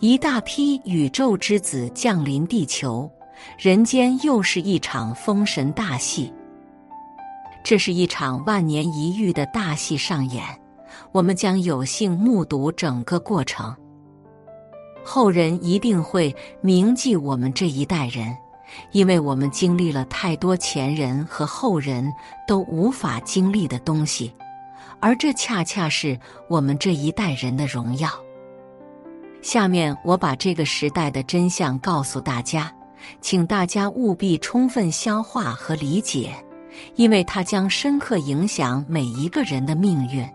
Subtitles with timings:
[0.00, 3.10] 一大批宇宙之子降临地球，
[3.58, 6.32] 人间又是一场封神大戏。
[7.64, 10.44] 这是一场万年一遇的大戏上演，
[11.10, 13.74] 我们将有幸目睹整个过程。
[15.04, 18.32] 后人一定会铭记我们这一代人，
[18.92, 22.08] 因为我们经历了太多前人和后人
[22.46, 24.32] 都无法经历的东西，
[25.00, 26.16] 而这恰恰是
[26.48, 28.08] 我们这一代人的荣耀。
[29.40, 32.72] 下面我把这个时代的真相告诉大家，
[33.20, 36.34] 请大家务必充分消化和理解，
[36.96, 40.28] 因为它将深刻影响每一个人的命运。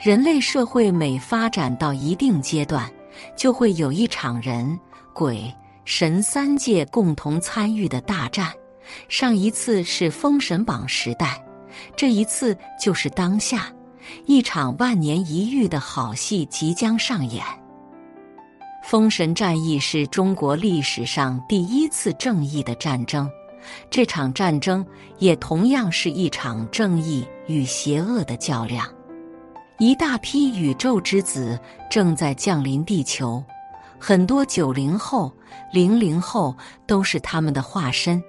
[0.00, 2.90] 人类社会每发展到一定阶段，
[3.36, 4.78] 就会有一场人、
[5.12, 8.52] 鬼、神三界共同参与的大战。
[9.08, 11.42] 上一次是封神榜时代，
[11.96, 13.72] 这一次就是当下，
[14.26, 17.44] 一场万年一遇的好戏即将上演。
[18.84, 23.30] 封神战役是中国历史上第一次正义的战争，
[23.88, 24.84] 这场战争
[25.18, 28.86] 也同样是一场正义与邪恶的较量。
[29.78, 31.58] 一大批宇宙之子
[31.90, 33.42] 正在降临地球，
[33.98, 35.32] 很多九零后、
[35.72, 36.54] 零零后
[36.86, 38.22] 都是他们的化身，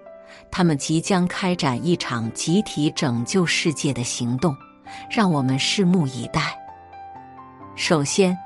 [0.50, 4.56] 他们即将开展一场集体拯救世界的行动，
[5.10, 6.58] 让我们拭目以待。
[7.76, 8.34] 首先。《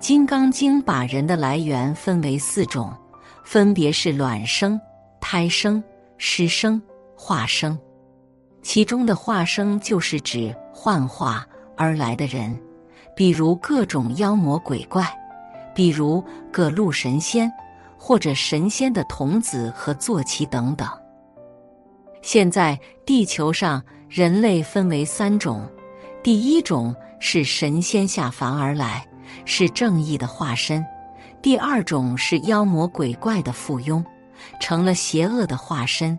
[0.00, 2.92] 金刚经》把人的来源分为四种，
[3.44, 4.80] 分别是卵生、
[5.20, 5.82] 胎生、
[6.18, 6.80] 湿生、
[7.16, 7.76] 化生。
[8.62, 11.44] 其中的化生就是指幻化
[11.76, 12.56] 而来的人，
[13.16, 15.04] 比如各种妖魔鬼怪，
[15.74, 17.50] 比如各路神仙
[17.98, 20.88] 或者神仙的童子和坐骑等等。
[22.22, 25.68] 现在地球上人类分为三种，
[26.22, 29.07] 第一种是神仙下凡而来。
[29.44, 30.84] 是正义的化身，
[31.40, 34.04] 第二种是妖魔鬼怪的附庸，
[34.60, 36.18] 成了邪恶的化身；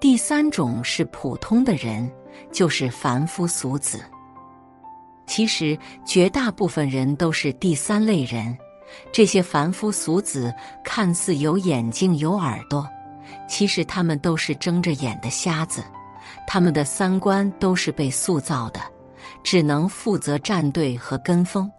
[0.00, 2.10] 第三种是普通的人，
[2.52, 4.00] 就是凡夫俗子。
[5.26, 8.56] 其实绝大部分人都是第三类人，
[9.12, 12.84] 这些凡夫俗子看似有眼睛有耳朵，
[13.48, 15.84] 其实他们都是睁着眼的瞎子，
[16.48, 18.80] 他们的三观都是被塑造的，
[19.44, 21.70] 只能负责站队和跟风。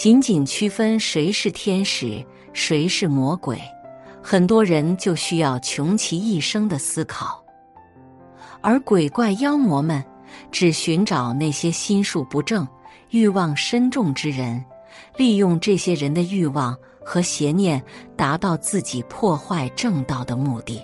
[0.00, 2.24] 仅仅区分谁是天使，
[2.54, 3.60] 谁是魔鬼，
[4.22, 7.44] 很多人就需要穷其一生的思考。
[8.62, 10.02] 而鬼怪妖魔们
[10.50, 12.66] 只寻找那些心术不正、
[13.10, 14.64] 欲望深重之人，
[15.18, 16.74] 利用这些人的欲望
[17.04, 17.84] 和邪念，
[18.16, 20.82] 达到自己破坏正道的目的。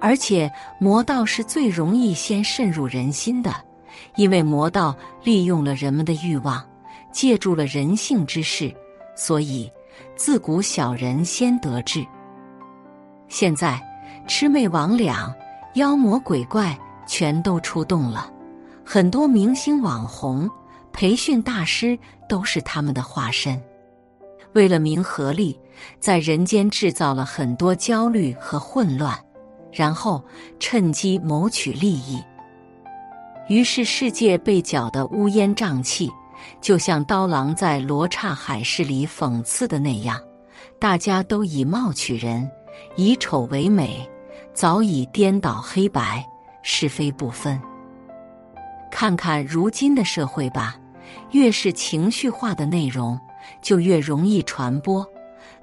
[0.00, 3.52] 而且魔道是最容易先渗入人心的，
[4.14, 6.64] 因为魔道利用了人们的欲望。
[7.16, 8.70] 借助了人性之事，
[9.16, 9.72] 所以
[10.16, 12.06] 自古小人先得志。
[13.26, 13.82] 现在
[14.28, 15.34] 魑魅魍魉、
[15.76, 18.30] 妖魔鬼怪全都出动了，
[18.84, 20.46] 很多明星网红、
[20.92, 23.58] 培训大师都是他们的化身。
[24.52, 25.58] 为了名和利，
[25.98, 29.18] 在人间制造了很多焦虑和混乱，
[29.72, 30.22] 然后
[30.60, 32.22] 趁机谋取利益。
[33.48, 36.12] 于是世界被搅得乌烟瘴气。
[36.60, 40.20] 就像刀郎在《罗刹海市》里讽刺的那样，
[40.78, 42.50] 大家都以貌取人，
[42.96, 44.08] 以丑为美，
[44.52, 46.24] 早已颠倒黑白，
[46.62, 47.60] 是非不分。
[48.90, 50.76] 看看如今的社会吧，
[51.32, 53.18] 越是情绪化的内容，
[53.60, 55.04] 就越容易传播；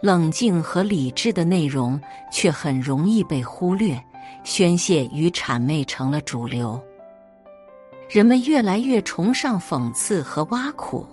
[0.02, 2.00] 冷静和理智的内容
[2.32, 4.00] 却很容易被忽略，
[4.44, 6.82] 宣泄与谄媚成了主流。
[8.14, 11.04] 人们越来越崇尚讽刺和挖苦，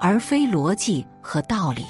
[0.00, 1.84] 而非逻辑和道理。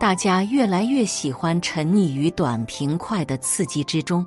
[0.00, 4.26] 大家越来越喜欢沉溺于短平快的刺激之中，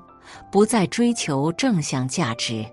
[0.50, 2.66] 不再追求正向价值。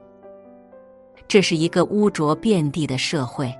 [1.26, 3.52] 这是一个污浊遍地的社会，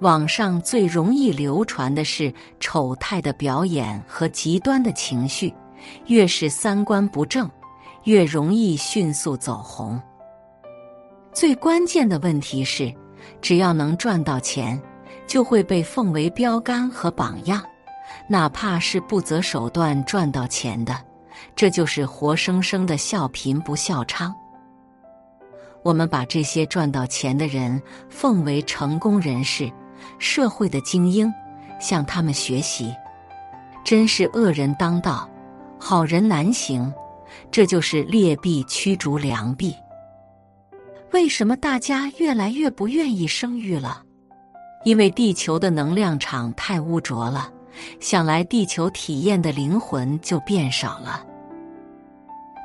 [0.00, 2.30] 网上最容易流传的是
[2.60, 5.54] 丑态的表演和极端的情绪。
[6.08, 7.50] 越是三观不正，
[8.04, 9.98] 越容易迅速走红。
[11.36, 12.90] 最关键的问题是，
[13.42, 14.80] 只要能赚到钱，
[15.26, 17.62] 就会被奉为标杆和榜样，
[18.26, 20.98] 哪怕是不择手段赚到钱的，
[21.54, 24.32] 这就是活生生的笑贫不笑娼。
[25.82, 29.70] 我们把这些赚到钱的人奉为成功人士、
[30.18, 31.30] 社会的精英，
[31.78, 32.94] 向他们学习，
[33.84, 35.28] 真是恶人当道，
[35.78, 36.90] 好人难行，
[37.50, 39.74] 这就是劣币驱逐良币。
[41.12, 44.02] 为什么大家越来越不愿意生育了？
[44.84, 47.50] 因为地球的能量场太污浊了，
[48.00, 51.24] 想来地球体验的灵魂就变少了。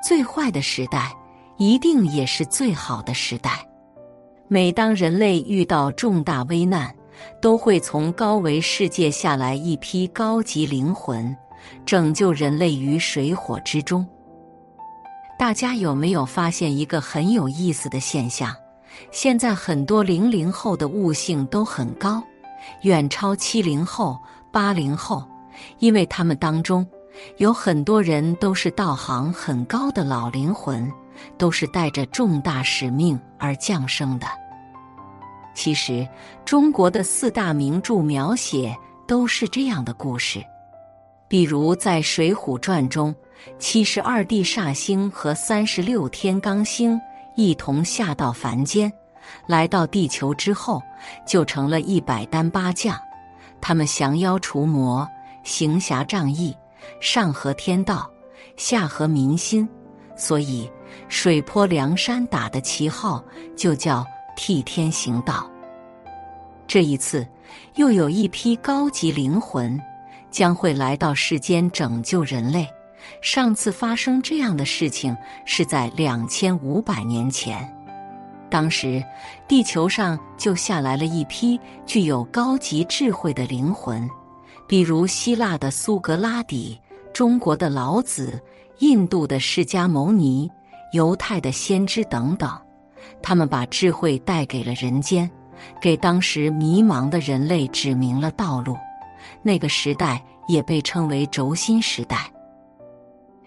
[0.03, 1.11] 最坏的时代，
[1.57, 3.65] 一定也是最好的时代。
[4.47, 6.93] 每当人类遇到重大危难，
[7.41, 11.35] 都会从高维世界下来一批高级灵魂，
[11.85, 14.05] 拯救人类于水火之中。
[15.41, 18.55] 大家有没有发现一个很有意思的现象？
[19.09, 22.21] 现在很多零零后的悟性都很高，
[22.83, 24.19] 远超七零后、
[24.51, 25.27] 八零后，
[25.79, 26.85] 因为他们当中
[27.37, 30.87] 有很多人都是道行很高的老灵魂，
[31.39, 34.27] 都是带着重大使命而降生的。
[35.55, 36.07] 其实，
[36.45, 38.77] 中国的四大名著描写
[39.07, 40.39] 都是这样的故事，
[41.27, 43.15] 比如在《水浒传》中，
[43.59, 46.99] 七十二地煞星和三十六天罡星。
[47.35, 48.91] 一同下到凡间，
[49.47, 50.81] 来到地球之后，
[51.25, 52.99] 就成了一百单八将。
[53.61, 55.07] 他们降妖除魔，
[55.43, 56.53] 行侠仗义，
[56.99, 58.11] 上合天道，
[58.57, 59.67] 下合民心。
[60.13, 60.69] 所以，
[61.07, 63.23] 水泊梁山打的旗号
[63.55, 64.05] 就叫
[64.35, 65.49] 替天行道。
[66.67, 67.25] 这一次，
[67.75, 69.79] 又有一批高级灵魂
[70.29, 72.67] 将会来到世间拯救人类。
[73.21, 75.15] 上次发生这样的事情
[75.45, 77.67] 是在两千五百年前，
[78.49, 79.03] 当时
[79.47, 84.09] 地球上就下来了一批具有高级智慧的灵魂，
[84.67, 86.79] 比如希腊的苏格拉底、
[87.13, 88.41] 中国的老子、
[88.79, 90.49] 印度的释迦牟尼、
[90.93, 92.49] 犹太的先知等等。
[93.21, 95.29] 他们把智慧带给了人间，
[95.81, 98.77] 给当时迷茫的人类指明了道路。
[99.43, 102.31] 那个时代也被称为轴心时代。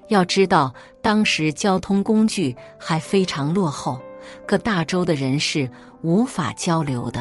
[0.09, 4.01] 要知道，当时交通工具还非常落后，
[4.47, 5.71] 各大洲的人是
[6.03, 7.21] 无法交流的，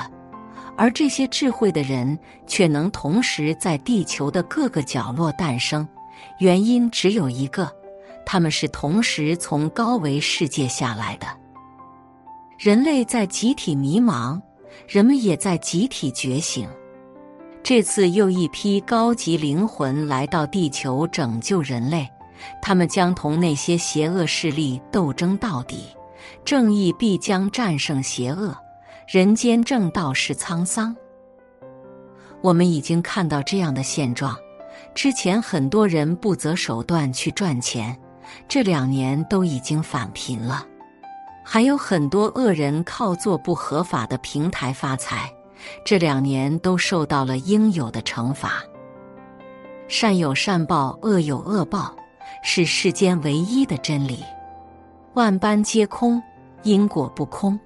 [0.76, 5.88] 而这些智慧的人却能同时在地球的各个角落诞生。
[6.40, 7.70] 原因只有一个，
[8.26, 11.28] 他们是同时从高维世界下来的。
[12.58, 14.42] 人类在集体迷茫，
[14.88, 16.68] 人们也在集体觉醒。
[17.62, 22.10] 这次又一批高级灵魂来到地球，拯救人类。
[22.62, 25.86] 他们将同那些邪恶势力斗争到底，
[26.46, 28.56] 正义必将战胜邪恶，
[29.08, 30.96] 人间正道是沧桑。
[32.42, 34.38] 我们已经看到这样的现状：
[34.94, 37.98] 之前很多人不择手段去赚钱，
[38.48, 40.66] 这两年都已经返贫了；
[41.44, 45.32] 还有很多恶人靠做不合法的平台发财，
[45.86, 48.62] 这两年都受到了应有的惩罚。
[49.88, 51.96] 善有善报，恶有恶报。
[52.42, 54.24] 是世间唯一的真理，
[55.14, 56.22] 万般皆空，
[56.64, 57.60] 因果不空。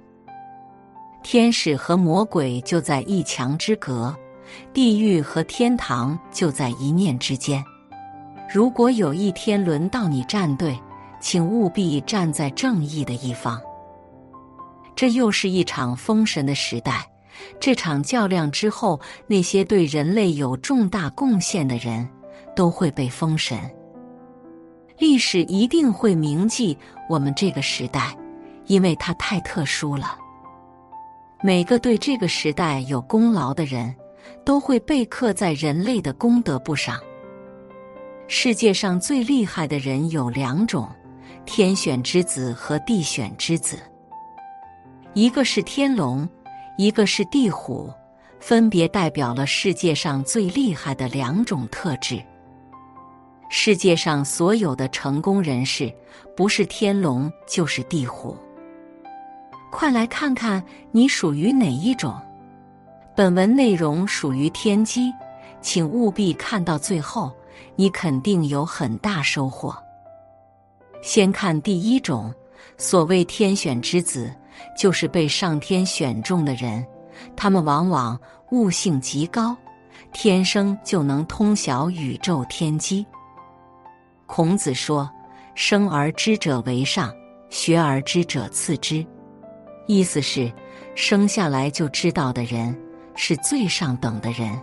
[1.23, 4.15] 天使和魔鬼就在一墙之隔，
[4.73, 7.63] 地狱和天堂就在一念之间。
[8.49, 10.79] 如果有一天轮到你站队，
[11.19, 13.59] 请务必站在正义的一方。
[14.95, 17.05] 这又是一场封神的时代，
[17.59, 22.07] 这场较量之后，那些对人类有重大贡献的人
[22.55, 23.59] 都会被封神。
[24.97, 26.77] 历史一定会铭记
[27.07, 28.17] 我们这个时代，
[28.65, 30.17] 因为它太特殊了。
[31.43, 33.93] 每个对这个时代有功劳的人，
[34.43, 36.99] 都会被刻在人类的功德簿上。
[38.27, 40.89] 世界上最厉害的人有两种：
[41.45, 43.77] 天选之子和地选之子。
[45.13, 46.27] 一个是天龙，
[46.77, 47.89] 一个是地虎，
[48.39, 52.19] 分别代表了世界上最厉害的两种特质。
[53.49, 55.93] 世界上所有的成功人士，
[56.35, 58.35] 不是天龙就是地虎。
[59.71, 62.19] 快来看看你属于哪一种。
[63.15, 65.11] 本文内容属于天机，
[65.61, 67.31] 请务必看到最后，
[67.75, 69.75] 你肯定有很大收获。
[71.01, 72.33] 先看第一种，
[72.77, 74.33] 所谓天选之子，
[74.77, 76.85] 就是被上天选中的人，
[77.35, 78.19] 他们往往
[78.51, 79.55] 悟性极高，
[80.13, 83.05] 天生就能通晓宇宙天机。
[84.27, 85.09] 孔子说
[85.55, 87.11] ：“生而知者为上，
[87.49, 89.03] 学而知者次之。”
[89.87, 90.51] 意思是，
[90.95, 92.77] 生下来就知道的人
[93.15, 94.51] 是最上等的人。《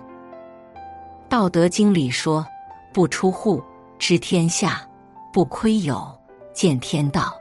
[1.31, 2.47] 道德经》里说
[2.93, 3.61] ：“不出户，
[3.99, 4.87] 知天下；
[5.33, 6.15] 不窥友，
[6.53, 7.35] 见天道。”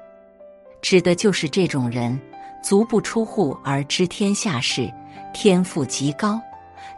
[0.81, 2.17] 指的就是这种人，
[2.63, 4.91] 足不出户而知天下事，
[5.33, 6.41] 天赋极高，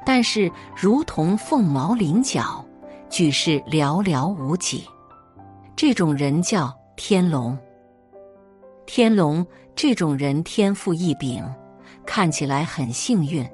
[0.05, 2.63] 但是如同凤毛麟角，
[3.09, 4.85] 举世寥寥无几。
[5.77, 7.57] 这种人叫天龙。
[8.85, 11.43] 天龙这种人天赋异禀，
[12.05, 13.45] 看起来很幸运，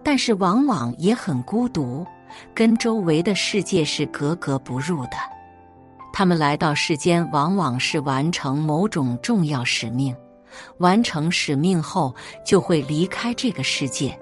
[0.00, 2.06] 但是往往也很孤独，
[2.54, 5.16] 跟周围的世界是格格不入的。
[6.12, 10.14] 他们来到世间，往往是完成某种重要使命，
[10.78, 12.14] 完成使命后
[12.46, 14.16] 就会离开这个世界。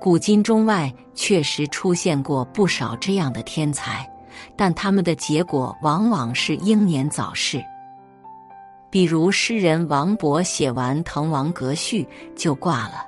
[0.00, 4.10] 古今中外确实出现过不少这样的天才，
[4.56, 7.62] 但他们的结果往往是英年早逝。
[8.90, 12.04] 比如诗人王勃写完《滕王阁序》
[12.36, 13.04] 就挂了，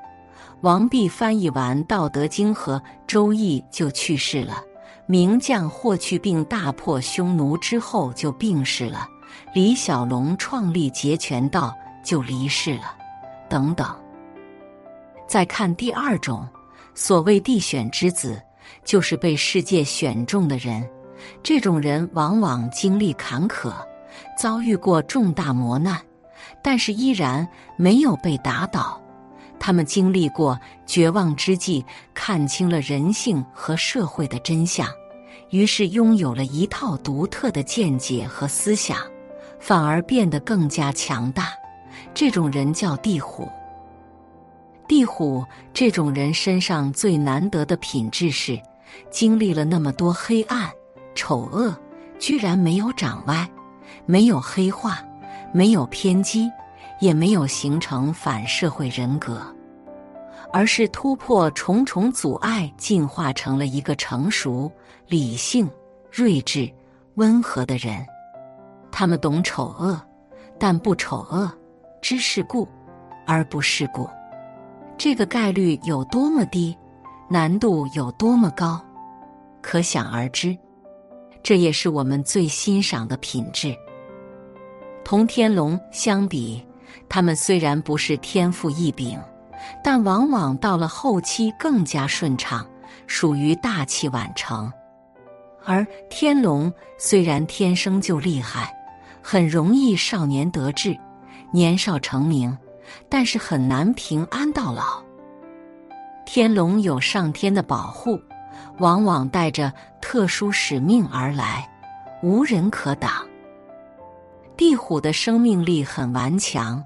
[0.62, 4.62] 王弼翻译完《道德经》和《周易》就去世了，
[5.06, 9.06] 名将霍去病大破匈奴之后就病逝了，
[9.54, 12.96] 李小龙创立截拳道就离世了，
[13.48, 13.86] 等等。
[15.28, 16.46] 再看第二种。
[16.98, 18.40] 所谓地选之子，
[18.82, 20.82] 就是被世界选中的人。
[21.42, 23.72] 这种人往往经历坎坷，
[24.38, 26.00] 遭遇过重大磨难，
[26.62, 29.00] 但是依然没有被打倒。
[29.58, 34.86] 他们经历过绝望之际，看清了人性和社会的真相，
[35.50, 38.98] 于是拥有了一套独特的见解和思想，
[39.58, 41.48] 反而变得更加强大。
[42.12, 43.48] 这种人叫地虎。
[44.86, 48.60] 地虎这种人身上最难得的品质是，
[49.10, 50.70] 经历了那么多黑暗、
[51.16, 51.76] 丑恶，
[52.20, 53.48] 居然没有长歪，
[54.04, 54.98] 没有黑化，
[55.52, 56.48] 没有偏激，
[57.00, 59.40] 也没有形成反社会人格，
[60.52, 64.70] 而是突破重重阻碍，进化成了一个成熟、
[65.08, 65.68] 理性、
[66.10, 66.70] 睿智、
[67.14, 68.06] 温和的人。
[68.92, 70.00] 他们懂丑恶，
[70.58, 71.48] 但不丑恶；
[72.00, 72.68] 知世故，
[73.26, 74.08] 而不世故。
[74.96, 76.76] 这个概率有多么低，
[77.28, 78.80] 难度有多么高，
[79.60, 80.56] 可想而知。
[81.46, 83.72] 这也是我们最欣赏的品质。
[85.04, 86.60] 同天龙相比，
[87.08, 89.16] 他们虽然不是天赋异禀，
[89.80, 92.68] 但往往到了后期更加顺畅，
[93.06, 94.72] 属于大器晚成。
[95.64, 98.76] 而天龙虽然天生就厉害，
[99.22, 100.98] 很容易少年得志，
[101.52, 102.58] 年少成名。
[103.08, 105.00] 但是很难平安到老。
[106.24, 108.20] 天龙有上天的保护，
[108.78, 111.68] 往往带着特殊使命而来，
[112.22, 113.10] 无人可挡。
[114.56, 116.82] 地虎的生命力很顽强，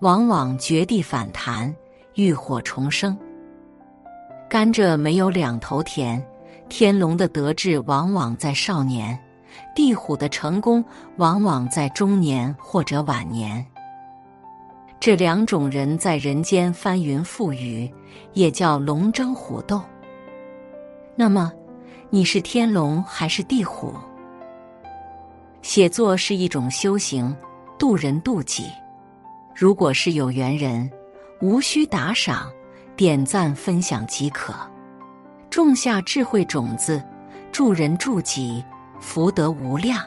[0.00, 1.74] 往往绝地反弹，
[2.14, 3.16] 浴火重生。
[4.48, 6.24] 甘蔗没有两头甜，
[6.68, 9.18] 天龙的得志往往在少年，
[9.74, 10.84] 地虎的成功
[11.16, 13.64] 往往在中年或者晚年。
[14.98, 17.92] 这两种人在人间翻云覆雨，
[18.32, 19.82] 也叫龙争虎斗。
[21.18, 21.50] 那么，
[22.10, 23.94] 你是天龙还是地虎？
[25.62, 27.34] 写作是一种修行，
[27.78, 28.66] 渡人渡己。
[29.54, 30.90] 如果是有缘人，
[31.40, 32.52] 无需打赏，
[32.94, 34.54] 点赞分享即可，
[35.48, 37.02] 种下智慧种子，
[37.50, 38.62] 助人助己，
[39.00, 39.98] 福德无量。